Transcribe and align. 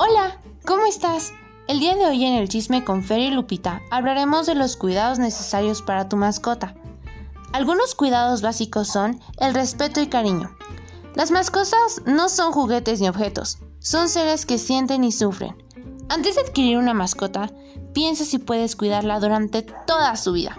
Hola, 0.00 0.40
¿cómo 0.64 0.86
estás? 0.86 1.32
El 1.66 1.80
día 1.80 1.96
de 1.96 2.06
hoy 2.06 2.24
en 2.24 2.34
el 2.34 2.48
chisme 2.48 2.84
con 2.84 3.02
Fer 3.02 3.18
y 3.18 3.30
Lupita 3.32 3.82
hablaremos 3.90 4.46
de 4.46 4.54
los 4.54 4.76
cuidados 4.76 5.18
necesarios 5.18 5.82
para 5.82 6.08
tu 6.08 6.16
mascota. 6.16 6.76
Algunos 7.52 7.96
cuidados 7.96 8.40
básicos 8.40 8.86
son 8.86 9.18
el 9.40 9.54
respeto 9.54 10.00
y 10.00 10.06
cariño. 10.06 10.56
Las 11.16 11.32
mascotas 11.32 12.00
no 12.06 12.28
son 12.28 12.52
juguetes 12.52 13.00
ni 13.00 13.08
objetos, 13.08 13.58
son 13.80 14.08
seres 14.08 14.46
que 14.46 14.58
sienten 14.58 15.02
y 15.02 15.10
sufren. 15.10 15.56
Antes 16.08 16.36
de 16.36 16.42
adquirir 16.42 16.78
una 16.78 16.94
mascota, 16.94 17.50
piensa 17.92 18.24
si 18.24 18.38
puedes 18.38 18.76
cuidarla 18.76 19.18
durante 19.18 19.62
toda 19.62 20.14
su 20.14 20.32
vida. 20.32 20.56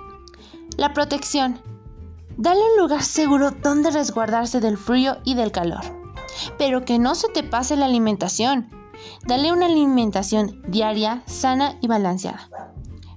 La 0.75 0.91
protección. 0.93 1.61
Dale 2.35 2.59
un 2.59 2.81
lugar 2.81 3.03
seguro 3.03 3.51
donde 3.51 3.89
resguardarse 3.89 4.59
del 4.59 4.77
frío 4.77 5.19
y 5.23 5.35
del 5.35 5.53
calor. 5.53 5.85
Pero 6.57 6.83
que 6.83 6.99
no 6.99 7.15
se 7.15 7.29
te 7.29 7.43
pase 7.43 7.77
la 7.77 7.85
alimentación. 7.85 8.78
Dale 9.25 9.51
una 9.51 9.65
alimentación 9.67 10.61
diaria, 10.67 11.23
sana 11.25 11.75
y 11.81 11.87
balanceada. 11.87 12.49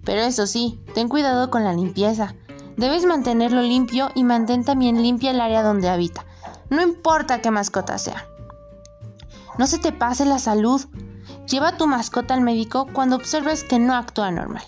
Pero 0.04 0.22
eso 0.22 0.46
sí, 0.46 0.80
ten 0.94 1.08
cuidado 1.08 1.50
con 1.50 1.64
la 1.64 1.72
limpieza. 1.72 2.34
Debes 2.76 3.04
mantenerlo 3.04 3.62
limpio 3.62 4.10
y 4.14 4.24
mantén 4.24 4.64
también 4.64 5.02
limpia 5.02 5.30
el 5.30 5.40
área 5.40 5.62
donde 5.62 5.88
habita. 5.88 6.26
No 6.70 6.82
importa 6.82 7.40
qué 7.40 7.50
mascota 7.50 7.98
sea. 7.98 8.26
No 9.58 9.66
se 9.66 9.78
te 9.78 9.92
pase 9.92 10.24
la 10.24 10.38
salud. 10.38 10.80
Lleva 11.46 11.68
a 11.68 11.76
tu 11.76 11.86
mascota 11.86 12.34
al 12.34 12.40
médico 12.40 12.88
cuando 12.92 13.16
observes 13.16 13.64
que 13.64 13.78
no 13.78 13.94
actúa 13.94 14.30
normal. 14.30 14.64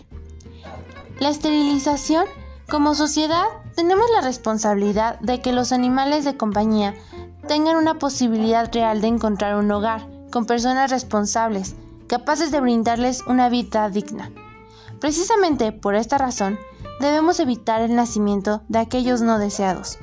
La 1.18 1.30
esterilización. 1.30 2.26
Como 2.68 2.94
sociedad, 2.94 3.44
tenemos 3.76 4.06
la 4.14 4.22
responsabilidad 4.22 5.20
de 5.20 5.42
que 5.42 5.52
los 5.52 5.72
animales 5.72 6.24
de 6.24 6.38
compañía 6.38 6.94
tengan 7.46 7.76
una 7.76 7.98
posibilidad 7.98 8.72
real 8.72 9.02
de 9.02 9.08
encontrar 9.08 9.56
un 9.56 9.70
hogar 9.70 10.13
con 10.34 10.46
personas 10.46 10.90
responsables, 10.90 11.76
capaces 12.08 12.50
de 12.50 12.58
brindarles 12.58 13.22
una 13.28 13.48
vida 13.48 13.88
digna. 13.88 14.32
Precisamente 14.98 15.70
por 15.70 15.94
esta 15.94 16.18
razón, 16.18 16.58
debemos 16.98 17.38
evitar 17.38 17.82
el 17.82 17.94
nacimiento 17.94 18.64
de 18.66 18.80
aquellos 18.80 19.22
no 19.22 19.38
deseados, 19.38 19.96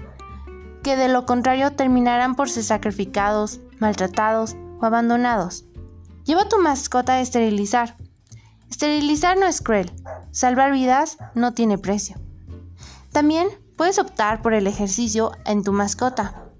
que 0.83 0.95
de 0.95 1.09
lo 1.09 1.25
contrario 1.25 1.73
terminarán 1.73 2.35
por 2.35 2.49
ser 2.49 2.63
sacrificados, 2.63 3.59
maltratados 3.79 4.55
o 4.79 4.85
abandonados. 4.85 5.65
Lleva 6.23 6.43
a 6.43 6.47
tu 6.47 6.61
mascota 6.61 7.15
a 7.15 7.19
esterilizar. 7.19 7.97
Esterilizar 8.69 9.37
no 9.37 9.47
es 9.47 9.59
cruel, 9.59 9.91
salvar 10.31 10.71
vidas 10.71 11.17
no 11.35 11.53
tiene 11.53 11.77
precio. 11.77 12.15
También 13.11 13.49
puedes 13.75 13.99
optar 13.99 14.41
por 14.41 14.53
el 14.53 14.65
ejercicio 14.65 15.33
en 15.43 15.61
tu 15.61 15.73
mascota. 15.73 16.50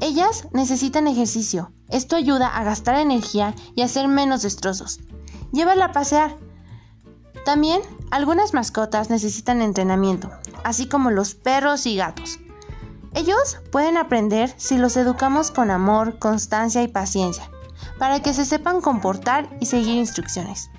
Ellas 0.00 0.48
necesitan 0.52 1.06
ejercicio. 1.06 1.72
Esto 1.88 2.16
ayuda 2.16 2.48
a 2.48 2.64
gastar 2.64 2.96
energía 2.96 3.54
y 3.74 3.82
a 3.82 3.84
hacer 3.84 4.08
menos 4.08 4.42
destrozos. 4.42 5.00
Llévala 5.52 5.86
a 5.86 5.92
pasear. 5.92 6.36
También 7.44 7.82
algunas 8.10 8.54
mascotas 8.54 9.10
necesitan 9.10 9.62
entrenamiento, 9.62 10.30
así 10.64 10.88
como 10.88 11.10
los 11.10 11.34
perros 11.34 11.86
y 11.86 11.96
gatos. 11.96 12.38
Ellos 13.14 13.58
pueden 13.72 13.96
aprender 13.96 14.54
si 14.56 14.78
los 14.78 14.96
educamos 14.96 15.50
con 15.50 15.70
amor, 15.70 16.18
constancia 16.18 16.82
y 16.82 16.88
paciencia, 16.88 17.50
para 17.98 18.20
que 18.20 18.32
se 18.34 18.44
sepan 18.44 18.80
comportar 18.80 19.48
y 19.60 19.66
seguir 19.66 19.96
instrucciones. 19.96 20.70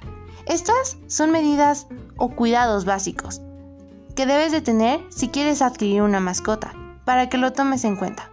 Estas 0.45 0.97
son 1.07 1.31
medidas 1.31 1.87
o 2.17 2.29
cuidados 2.29 2.85
básicos 2.85 3.41
que 4.15 4.25
debes 4.25 4.51
de 4.51 4.61
tener 4.61 5.01
si 5.09 5.29
quieres 5.29 5.61
adquirir 5.61 6.01
una 6.01 6.19
mascota, 6.19 6.73
para 7.05 7.29
que 7.29 7.37
lo 7.37 7.53
tomes 7.53 7.83
en 7.85 7.95
cuenta. 7.95 8.30